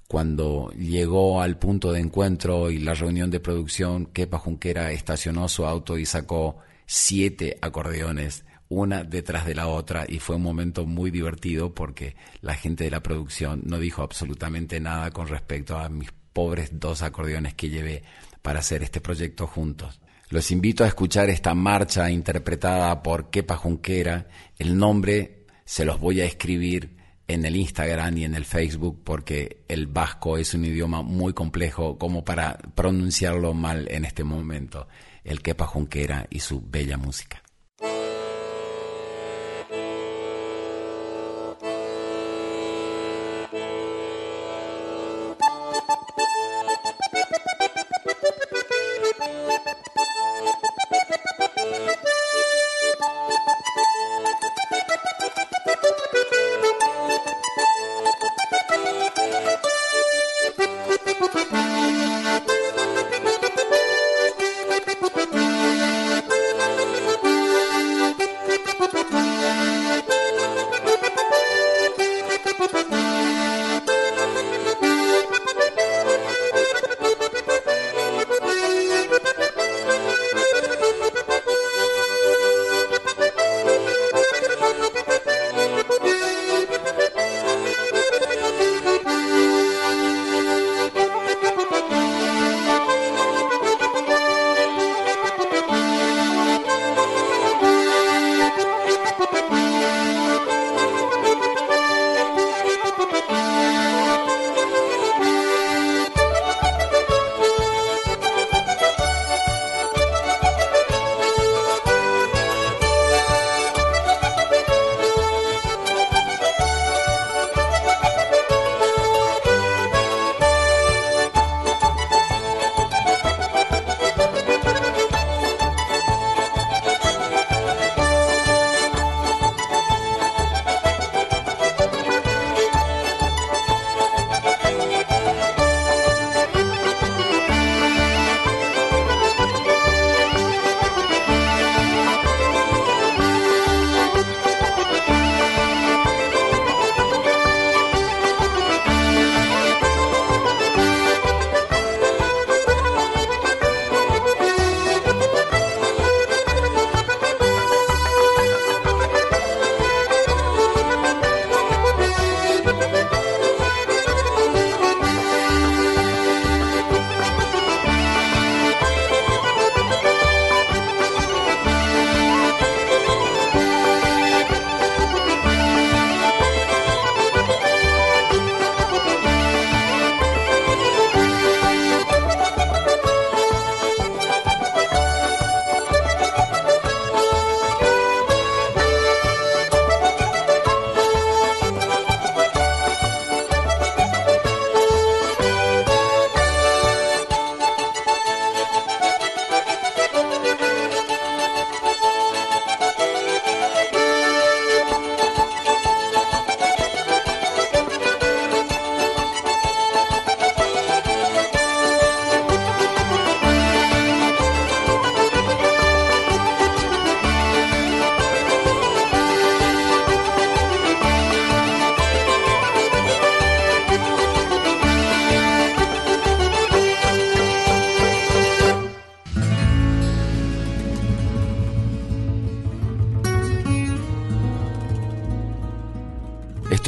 cuando 0.06 0.70
llegó 0.72 1.40
al 1.40 1.58
punto 1.58 1.90
de 1.90 2.00
encuentro 2.00 2.70
y 2.70 2.78
la 2.80 2.92
reunión 2.92 3.30
de 3.30 3.40
producción, 3.40 4.06
Kepa 4.06 4.38
Junquera 4.38 4.92
estacionó 4.92 5.48
su 5.48 5.64
auto 5.64 5.96
y 5.96 6.04
sacó 6.04 6.58
siete 6.84 7.56
acordeones, 7.62 8.44
una 8.68 9.04
detrás 9.04 9.46
de 9.46 9.54
la 9.54 9.68
otra, 9.68 10.04
y 10.06 10.18
fue 10.18 10.36
un 10.36 10.42
momento 10.42 10.84
muy 10.86 11.10
divertido 11.10 11.74
porque 11.74 12.16
la 12.40 12.54
gente 12.54 12.84
de 12.84 12.90
la 12.90 13.02
producción 13.02 13.62
no 13.64 13.78
dijo 13.78 14.02
absolutamente 14.02 14.80
nada 14.80 15.10
con 15.10 15.28
respecto 15.28 15.78
a 15.78 15.88
mis 15.88 16.10
pobres 16.32 16.70
dos 16.72 17.02
acordeones 17.02 17.54
que 17.54 17.70
llevé 17.70 18.02
para 18.42 18.60
hacer 18.60 18.82
este 18.82 19.00
proyecto 19.00 19.46
juntos. 19.46 20.00
Los 20.30 20.50
invito 20.50 20.84
a 20.84 20.88
escuchar 20.88 21.30
esta 21.30 21.54
marcha 21.54 22.10
interpretada 22.10 23.02
por 23.02 23.30
Kepa 23.30 23.56
Junquera. 23.56 24.28
El 24.58 24.76
nombre 24.76 25.46
se 25.64 25.86
los 25.86 25.98
voy 25.98 26.20
a 26.20 26.26
escribir 26.26 26.96
en 27.26 27.44
el 27.44 27.56
Instagram 27.56 28.18
y 28.18 28.24
en 28.24 28.34
el 28.34 28.44
Facebook 28.44 29.02
porque 29.04 29.64
el 29.68 29.86
vasco 29.86 30.36
es 30.36 30.52
un 30.52 30.66
idioma 30.66 31.02
muy 31.02 31.32
complejo 31.32 31.98
como 31.98 32.24
para 32.24 32.58
pronunciarlo 32.74 33.54
mal 33.54 33.86
en 33.90 34.04
este 34.04 34.22
momento. 34.22 34.86
El 35.24 35.40
Kepa 35.40 35.66
Junquera 35.66 36.26
y 36.30 36.40
su 36.40 36.60
bella 36.60 36.98
música. 36.98 37.42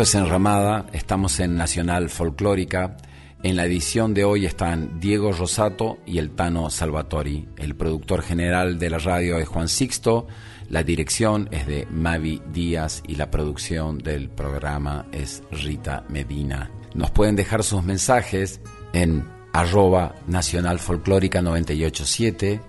Esto 0.01 0.17
es 0.19 0.25
Enramada, 0.25 0.87
estamos 0.95 1.41
en 1.41 1.57
Nacional 1.57 2.09
Folclórica. 2.09 2.97
En 3.43 3.55
la 3.55 3.67
edición 3.67 4.15
de 4.15 4.25
hoy 4.25 4.47
están 4.47 4.99
Diego 4.99 5.31
Rosato 5.31 5.99
y 6.07 6.17
el 6.17 6.31
Tano 6.31 6.71
Salvatori. 6.71 7.51
El 7.59 7.77
productor 7.77 8.23
general 8.23 8.79
de 8.79 8.89
la 8.89 8.97
radio 8.97 9.37
es 9.37 9.47
Juan 9.47 9.69
Sixto, 9.69 10.27
la 10.71 10.83
dirección 10.85 11.51
es 11.51 11.67
de 11.67 11.87
Mavi 11.91 12.41
Díaz 12.51 13.03
y 13.07 13.17
la 13.17 13.31
producción 13.31 13.99
del 13.99 14.31
programa 14.31 15.05
es 15.13 15.43
Rita 15.51 16.07
Medina. 16.09 16.71
Nos 16.95 17.11
pueden 17.11 17.37
dejar 17.37 17.63
sus 17.63 17.85
mensajes 17.85 18.63
en 18.95 19.29
arroba 19.53 20.15
Nacional 20.27 20.79
Folclórica 20.79 21.43
987 21.43 22.63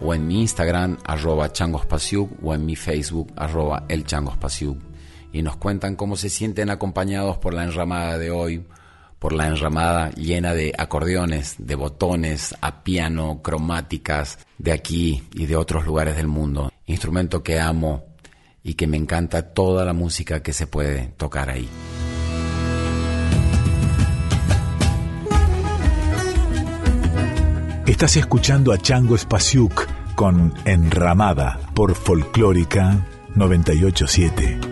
o 0.00 0.14
en 0.14 0.26
mi 0.26 0.40
Instagram 0.40 0.96
arroba 1.04 1.52
changospasiuk 1.52 2.42
o 2.42 2.54
en 2.54 2.64
mi 2.64 2.74
Facebook 2.74 3.30
arroba 3.36 3.84
el 3.90 4.04
y 5.32 5.42
nos 5.42 5.56
cuentan 5.56 5.96
cómo 5.96 6.16
se 6.16 6.28
sienten 6.28 6.70
acompañados 6.70 7.38
por 7.38 7.54
la 7.54 7.64
enramada 7.64 8.18
de 8.18 8.30
hoy, 8.30 8.66
por 9.18 9.32
la 9.32 9.46
enramada 9.46 10.10
llena 10.12 10.54
de 10.54 10.72
acordeones, 10.76 11.56
de 11.58 11.74
botones 11.74 12.54
a 12.60 12.82
piano, 12.82 13.40
cromáticas 13.42 14.38
de 14.58 14.72
aquí 14.72 15.22
y 15.34 15.46
de 15.46 15.56
otros 15.56 15.84
lugares 15.84 16.16
del 16.16 16.26
mundo. 16.26 16.72
Instrumento 16.86 17.42
que 17.42 17.60
amo 17.60 18.04
y 18.62 18.74
que 18.74 18.86
me 18.86 18.96
encanta 18.96 19.54
toda 19.54 19.84
la 19.84 19.92
música 19.92 20.42
que 20.42 20.52
se 20.52 20.66
puede 20.66 21.08
tocar 21.16 21.50
ahí. 21.50 21.68
Estás 27.86 28.16
escuchando 28.16 28.72
a 28.72 28.78
Chango 28.78 29.18
Spasiuk 29.18 29.86
con 30.14 30.54
Enramada 30.64 31.58
por 31.74 31.94
Folclórica 31.94 33.04
987. 33.34 34.69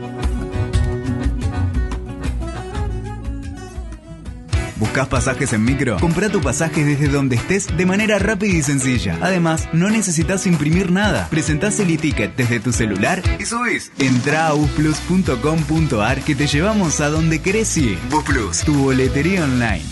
¿Buscas 4.79 5.09
pasajes 5.09 5.53
en 5.53 5.64
micro? 5.64 5.99
Compra 5.99 6.29
tu 6.29 6.41
pasaje 6.41 6.85
desde 6.85 7.09
donde 7.09 7.37
estés 7.37 7.76
de 7.76 7.85
manera 7.85 8.18
rápida 8.18 8.55
y 8.55 8.62
sencilla. 8.62 9.18
Además, 9.20 9.68
no 9.72 9.91
necesitas 9.91 10.47
imprimir 10.47 10.93
nada. 10.93 11.29
Presentás 11.31 11.81
el 11.81 11.91
e-ticket 11.91 12.37
desde 12.37 12.61
tu 12.61 12.72
celular 12.72 13.22
y 13.41 13.45
subís. 13.45 13.91
Entra 13.99 14.49
a 14.49 14.53
busplus.com.ar 14.53 16.22
que 16.22 16.35
te 16.35 16.47
llevamos 16.47 17.01
a 17.01 17.09
donde 17.09 17.41
querés 17.41 17.76
ir. 17.76 17.99
Busplus, 18.11 18.61
tu 18.61 18.74
boletería 18.74 19.45
online. 19.45 19.83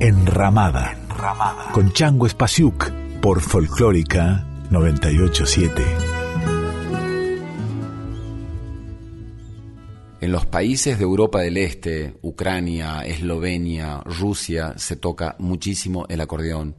Enramada. 0.00 0.92
Enramada. 0.92 1.72
Con 1.72 1.92
Chango 1.92 2.26
Espasiuk 2.26 2.90
por 3.20 3.40
Folclórica 3.40 4.46
987. 4.70 6.15
En 10.26 10.32
los 10.32 10.44
países 10.44 10.98
de 10.98 11.04
Europa 11.04 11.40
del 11.40 11.56
Este, 11.56 12.16
Ucrania, 12.20 13.02
Eslovenia, 13.06 14.02
Rusia, 14.04 14.74
se 14.76 14.96
toca 14.96 15.36
muchísimo 15.38 16.04
el 16.08 16.20
acordeón 16.20 16.74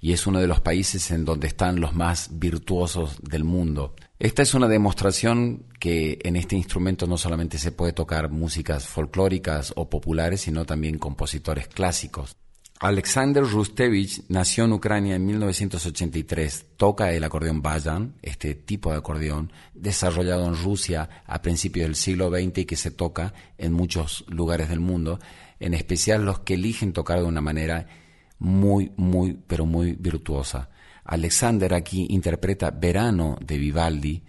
y 0.00 0.12
es 0.12 0.24
uno 0.28 0.38
de 0.38 0.46
los 0.46 0.60
países 0.60 1.10
en 1.10 1.24
donde 1.24 1.48
están 1.48 1.80
los 1.80 1.94
más 1.96 2.38
virtuosos 2.38 3.20
del 3.20 3.42
mundo. 3.42 3.96
Esta 4.20 4.42
es 4.42 4.54
una 4.54 4.68
demostración 4.68 5.64
que 5.80 6.20
en 6.22 6.36
este 6.36 6.54
instrumento 6.54 7.08
no 7.08 7.18
solamente 7.18 7.58
se 7.58 7.72
puede 7.72 7.92
tocar 7.92 8.30
músicas 8.30 8.86
folclóricas 8.86 9.72
o 9.74 9.90
populares, 9.90 10.42
sino 10.42 10.64
también 10.64 10.98
compositores 10.98 11.66
clásicos. 11.66 12.36
Alexander 12.82 13.44
Rustevich 13.44 14.24
nació 14.28 14.64
en 14.64 14.72
Ucrania 14.72 15.14
en 15.14 15.24
1983. 15.24 16.66
Toca 16.76 17.12
el 17.12 17.22
acordeón 17.22 17.62
Bajan, 17.62 18.16
este 18.22 18.56
tipo 18.56 18.90
de 18.90 18.96
acordeón, 18.98 19.52
desarrollado 19.72 20.48
en 20.48 20.56
Rusia 20.56 21.08
a 21.24 21.40
principios 21.42 21.86
del 21.86 21.94
siglo 21.94 22.28
XX 22.28 22.58
y 22.58 22.64
que 22.64 22.74
se 22.74 22.90
toca 22.90 23.34
en 23.56 23.72
muchos 23.72 24.24
lugares 24.26 24.68
del 24.68 24.80
mundo, 24.80 25.20
en 25.60 25.74
especial 25.74 26.24
los 26.24 26.40
que 26.40 26.54
eligen 26.54 26.92
tocar 26.92 27.20
de 27.20 27.26
una 27.26 27.40
manera 27.40 27.86
muy, 28.40 28.90
muy, 28.96 29.38
pero 29.46 29.64
muy 29.64 29.92
virtuosa. 29.92 30.68
Alexander 31.04 31.74
aquí 31.74 32.08
interpreta 32.10 32.72
Verano 32.72 33.38
de 33.40 33.58
Vivaldi 33.58 34.24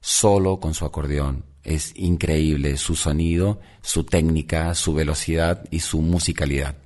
solo 0.00 0.58
con 0.58 0.72
su 0.72 0.86
acordeón. 0.86 1.44
Es 1.62 1.92
increíble 1.96 2.78
su 2.78 2.96
sonido, 2.96 3.60
su 3.82 4.04
técnica, 4.04 4.74
su 4.74 4.94
velocidad 4.94 5.64
y 5.70 5.80
su 5.80 6.00
musicalidad. 6.00 6.76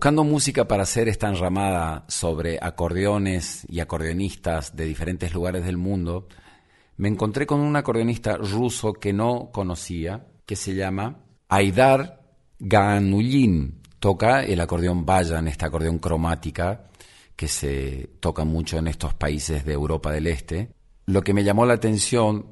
Buscando 0.00 0.24
música 0.24 0.66
para 0.66 0.84
hacer 0.84 1.10
esta 1.10 1.28
enramada 1.28 2.06
sobre 2.08 2.58
acordeones 2.58 3.66
y 3.68 3.80
acordeonistas 3.80 4.74
de 4.74 4.86
diferentes 4.86 5.34
lugares 5.34 5.62
del 5.66 5.76
mundo, 5.76 6.26
me 6.96 7.08
encontré 7.08 7.44
con 7.44 7.60
un 7.60 7.76
acordeonista 7.76 8.38
ruso 8.38 8.94
que 8.94 9.12
no 9.12 9.50
conocía, 9.52 10.26
que 10.46 10.56
se 10.56 10.74
llama 10.74 11.18
Aidar 11.50 12.22
Ganulin. 12.58 13.82
Toca 13.98 14.42
el 14.42 14.62
acordeón 14.62 15.04
Bayan, 15.04 15.48
esta 15.48 15.66
acordeón 15.66 15.98
cromática 15.98 16.88
que 17.36 17.46
se 17.46 18.08
toca 18.20 18.46
mucho 18.46 18.78
en 18.78 18.88
estos 18.88 19.12
países 19.12 19.66
de 19.66 19.74
Europa 19.74 20.10
del 20.12 20.28
Este. 20.28 20.70
Lo 21.04 21.20
que 21.20 21.34
me 21.34 21.44
llamó 21.44 21.66
la 21.66 21.74
atención 21.74 22.46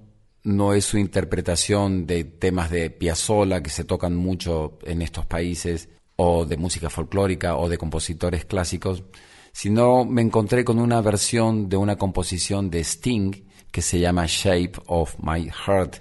no 0.45 0.75
es 0.75 0.85
su 0.85 0.99
interpretación 0.99 2.07
de 2.07 2.25
temas 2.25 2.71
de 2.71 2.91
Piazzolla 2.91 3.63
que 3.63 3.71
se 3.71 3.85
tocan 3.85 4.15
mucho 4.15 4.79
en 4.85 5.01
estos 5.01 5.25
países, 5.25 5.89
o 6.21 6.45
de 6.45 6.57
música 6.57 6.91
folclórica 6.91 7.57
o 7.57 7.69
de 7.69 7.79
compositores 7.79 8.45
clásicos, 8.45 9.05
sino 9.53 10.05
me 10.05 10.21
encontré 10.21 10.65
con 10.65 10.81
una 10.81 11.01
versión 11.01 11.69
de 11.69 11.77
una 11.77 11.95
composición 11.97 12.71
de 12.71 12.81
Sting 12.81 13.45
que 13.71 13.83
se 13.83 14.01
llama 14.01 14.27
Shape 14.27 14.73
of 14.87 15.15
My 15.23 15.49
Heart, 15.49 15.99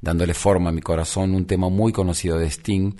dándole 0.00 0.34
forma 0.34 0.70
a 0.70 0.72
mi 0.72 0.82
corazón, 0.82 1.34
un 1.34 1.46
tema 1.46 1.68
muy 1.68 1.92
conocido 1.92 2.38
de 2.38 2.46
Sting, 2.46 2.94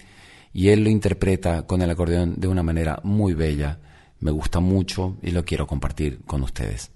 y 0.52 0.70
él 0.70 0.82
lo 0.82 0.90
interpreta 0.90 1.66
con 1.66 1.82
el 1.82 1.90
acordeón 1.90 2.34
de 2.36 2.48
una 2.48 2.64
manera 2.64 2.98
muy 3.04 3.34
bella. 3.34 3.78
Me 4.18 4.32
gusta 4.32 4.58
mucho 4.58 5.16
y 5.22 5.30
lo 5.30 5.44
quiero 5.44 5.68
compartir 5.68 6.24
con 6.26 6.42
ustedes. 6.42 6.95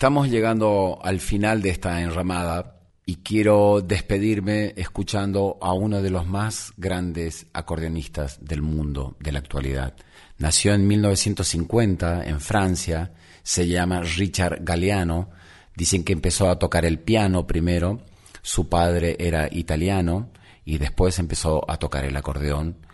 Estamos 0.00 0.30
llegando 0.30 0.98
al 1.02 1.20
final 1.20 1.60
de 1.60 1.68
esta 1.68 2.00
enramada 2.00 2.80
y 3.04 3.16
quiero 3.16 3.82
despedirme 3.82 4.72
escuchando 4.78 5.58
a 5.60 5.74
uno 5.74 6.00
de 6.00 6.08
los 6.08 6.26
más 6.26 6.72
grandes 6.78 7.48
acordeonistas 7.52 8.42
del 8.42 8.62
mundo 8.62 9.18
de 9.20 9.30
la 9.30 9.40
actualidad. 9.40 9.94
Nació 10.38 10.72
en 10.72 10.86
1950 10.86 12.24
en 12.24 12.40
Francia, 12.40 13.12
se 13.42 13.68
llama 13.68 14.00
Richard 14.00 14.64
Galliano. 14.64 15.32
Dicen 15.76 16.02
que 16.02 16.14
empezó 16.14 16.48
a 16.48 16.58
tocar 16.58 16.86
el 16.86 16.98
piano 16.98 17.46
primero, 17.46 18.00
su 18.40 18.70
padre 18.70 19.16
era 19.18 19.48
italiano 19.52 20.30
y 20.64 20.78
después 20.78 21.18
empezó 21.18 21.70
a 21.70 21.76
tocar 21.76 22.06
el 22.06 22.16
acordeón 22.16 22.86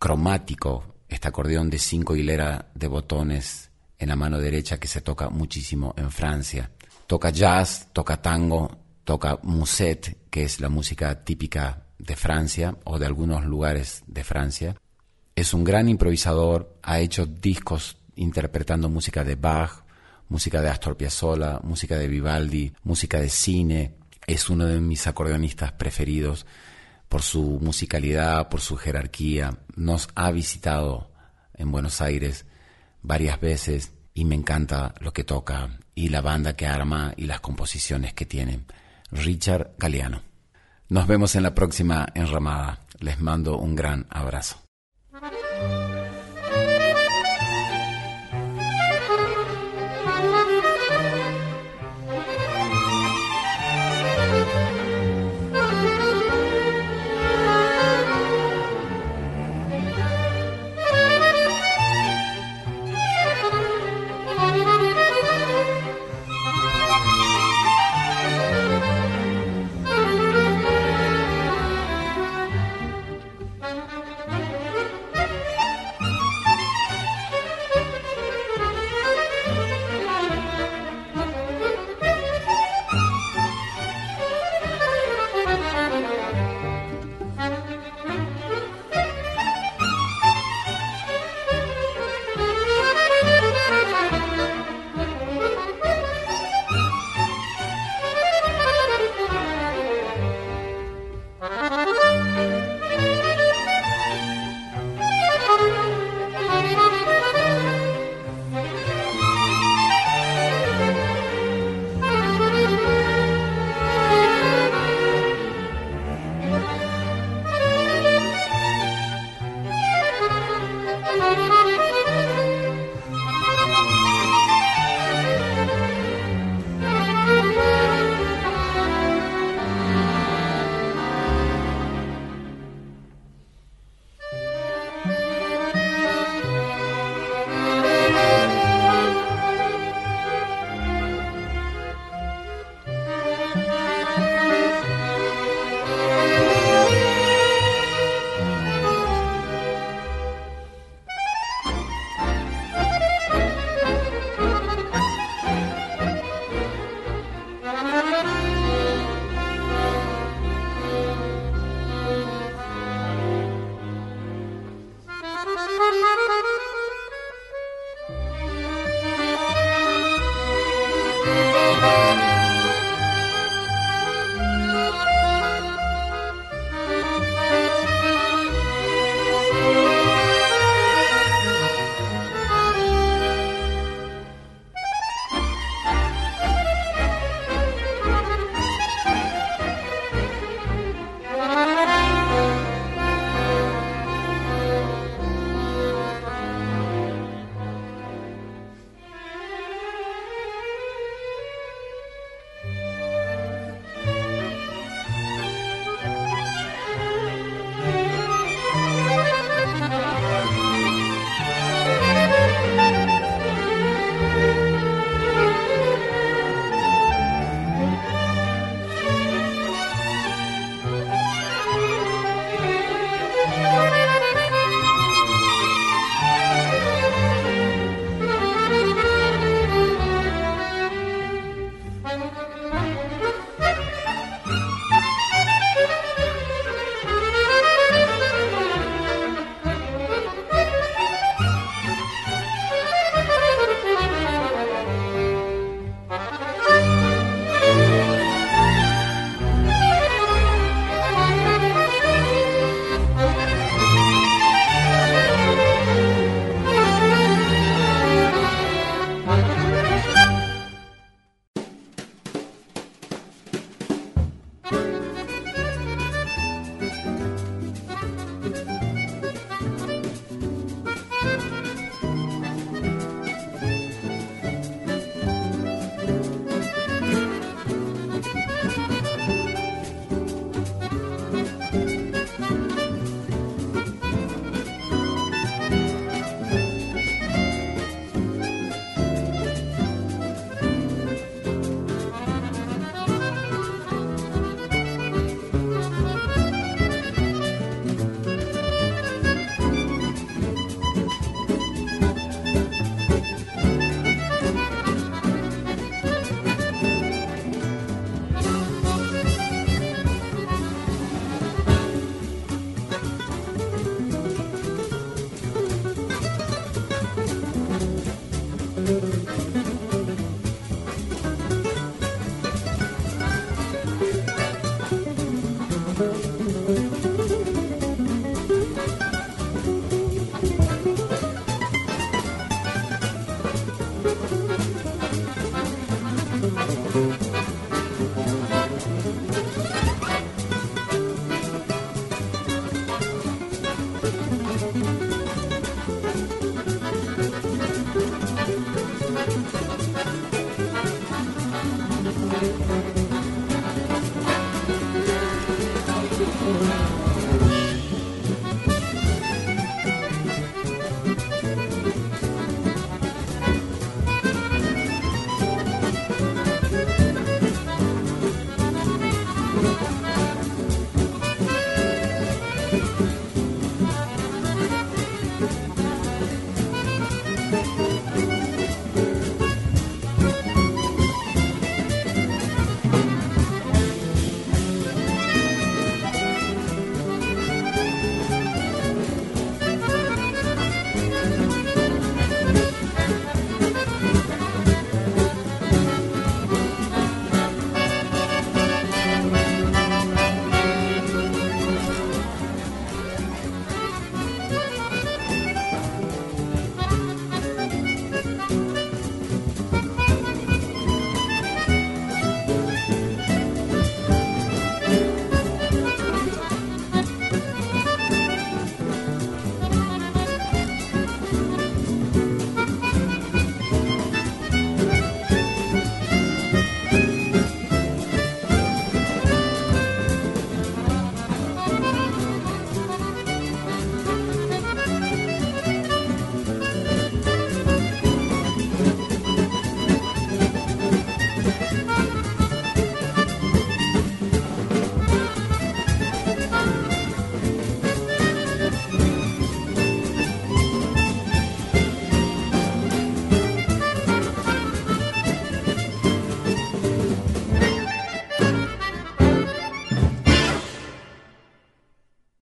cromático, 0.00 0.96
este 1.08 1.28
acordeón 1.28 1.70
de 1.70 1.78
cinco 1.78 2.16
hileras 2.16 2.64
de 2.74 2.88
botones 2.88 3.69
en 4.00 4.08
la 4.08 4.16
mano 4.16 4.38
derecha 4.38 4.80
que 4.80 4.88
se 4.88 5.02
toca 5.02 5.28
muchísimo 5.28 5.94
en 5.96 6.10
Francia. 6.10 6.70
Toca 7.06 7.30
jazz, 7.30 7.88
toca 7.92 8.20
tango, 8.20 8.78
toca 9.04 9.38
musette, 9.42 10.16
que 10.30 10.42
es 10.42 10.58
la 10.58 10.70
música 10.70 11.22
típica 11.22 11.84
de 11.98 12.16
Francia 12.16 12.76
o 12.84 12.98
de 12.98 13.06
algunos 13.06 13.44
lugares 13.44 14.02
de 14.06 14.24
Francia. 14.24 14.74
Es 15.36 15.52
un 15.52 15.64
gran 15.64 15.88
improvisador, 15.88 16.78
ha 16.82 16.98
hecho 16.98 17.26
discos 17.26 17.98
interpretando 18.16 18.88
música 18.88 19.22
de 19.22 19.36
Bach, 19.36 19.84
música 20.28 20.62
de 20.62 20.70
Astor 20.70 20.96
Piazzolla, 20.96 21.60
música 21.62 21.98
de 21.98 22.08
Vivaldi, 22.08 22.72
música 22.84 23.20
de 23.20 23.28
cine. 23.28 23.96
Es 24.26 24.48
uno 24.48 24.64
de 24.64 24.80
mis 24.80 25.06
acordeonistas 25.06 25.72
preferidos 25.72 26.46
por 27.08 27.20
su 27.20 27.58
musicalidad, 27.60 28.48
por 28.48 28.62
su 28.62 28.76
jerarquía. 28.76 29.58
Nos 29.76 30.08
ha 30.14 30.30
visitado 30.30 31.10
en 31.54 31.70
Buenos 31.70 32.00
Aires 32.00 32.46
varias 33.02 33.40
veces 33.40 33.92
y 34.14 34.24
me 34.24 34.34
encanta 34.34 34.94
lo 35.00 35.12
que 35.12 35.24
toca 35.24 35.78
y 35.94 36.08
la 36.08 36.20
banda 36.20 36.56
que 36.56 36.66
arma 36.66 37.12
y 37.16 37.24
las 37.24 37.40
composiciones 37.40 38.14
que 38.14 38.26
tiene. 38.26 38.60
Richard 39.10 39.72
Galeano. 39.78 40.22
Nos 40.88 41.06
vemos 41.06 41.36
en 41.36 41.42
la 41.42 41.54
próxima 41.54 42.08
enramada. 42.14 42.80
Les 42.98 43.20
mando 43.20 43.58
un 43.58 43.76
gran 43.76 44.06
abrazo. 44.10 44.60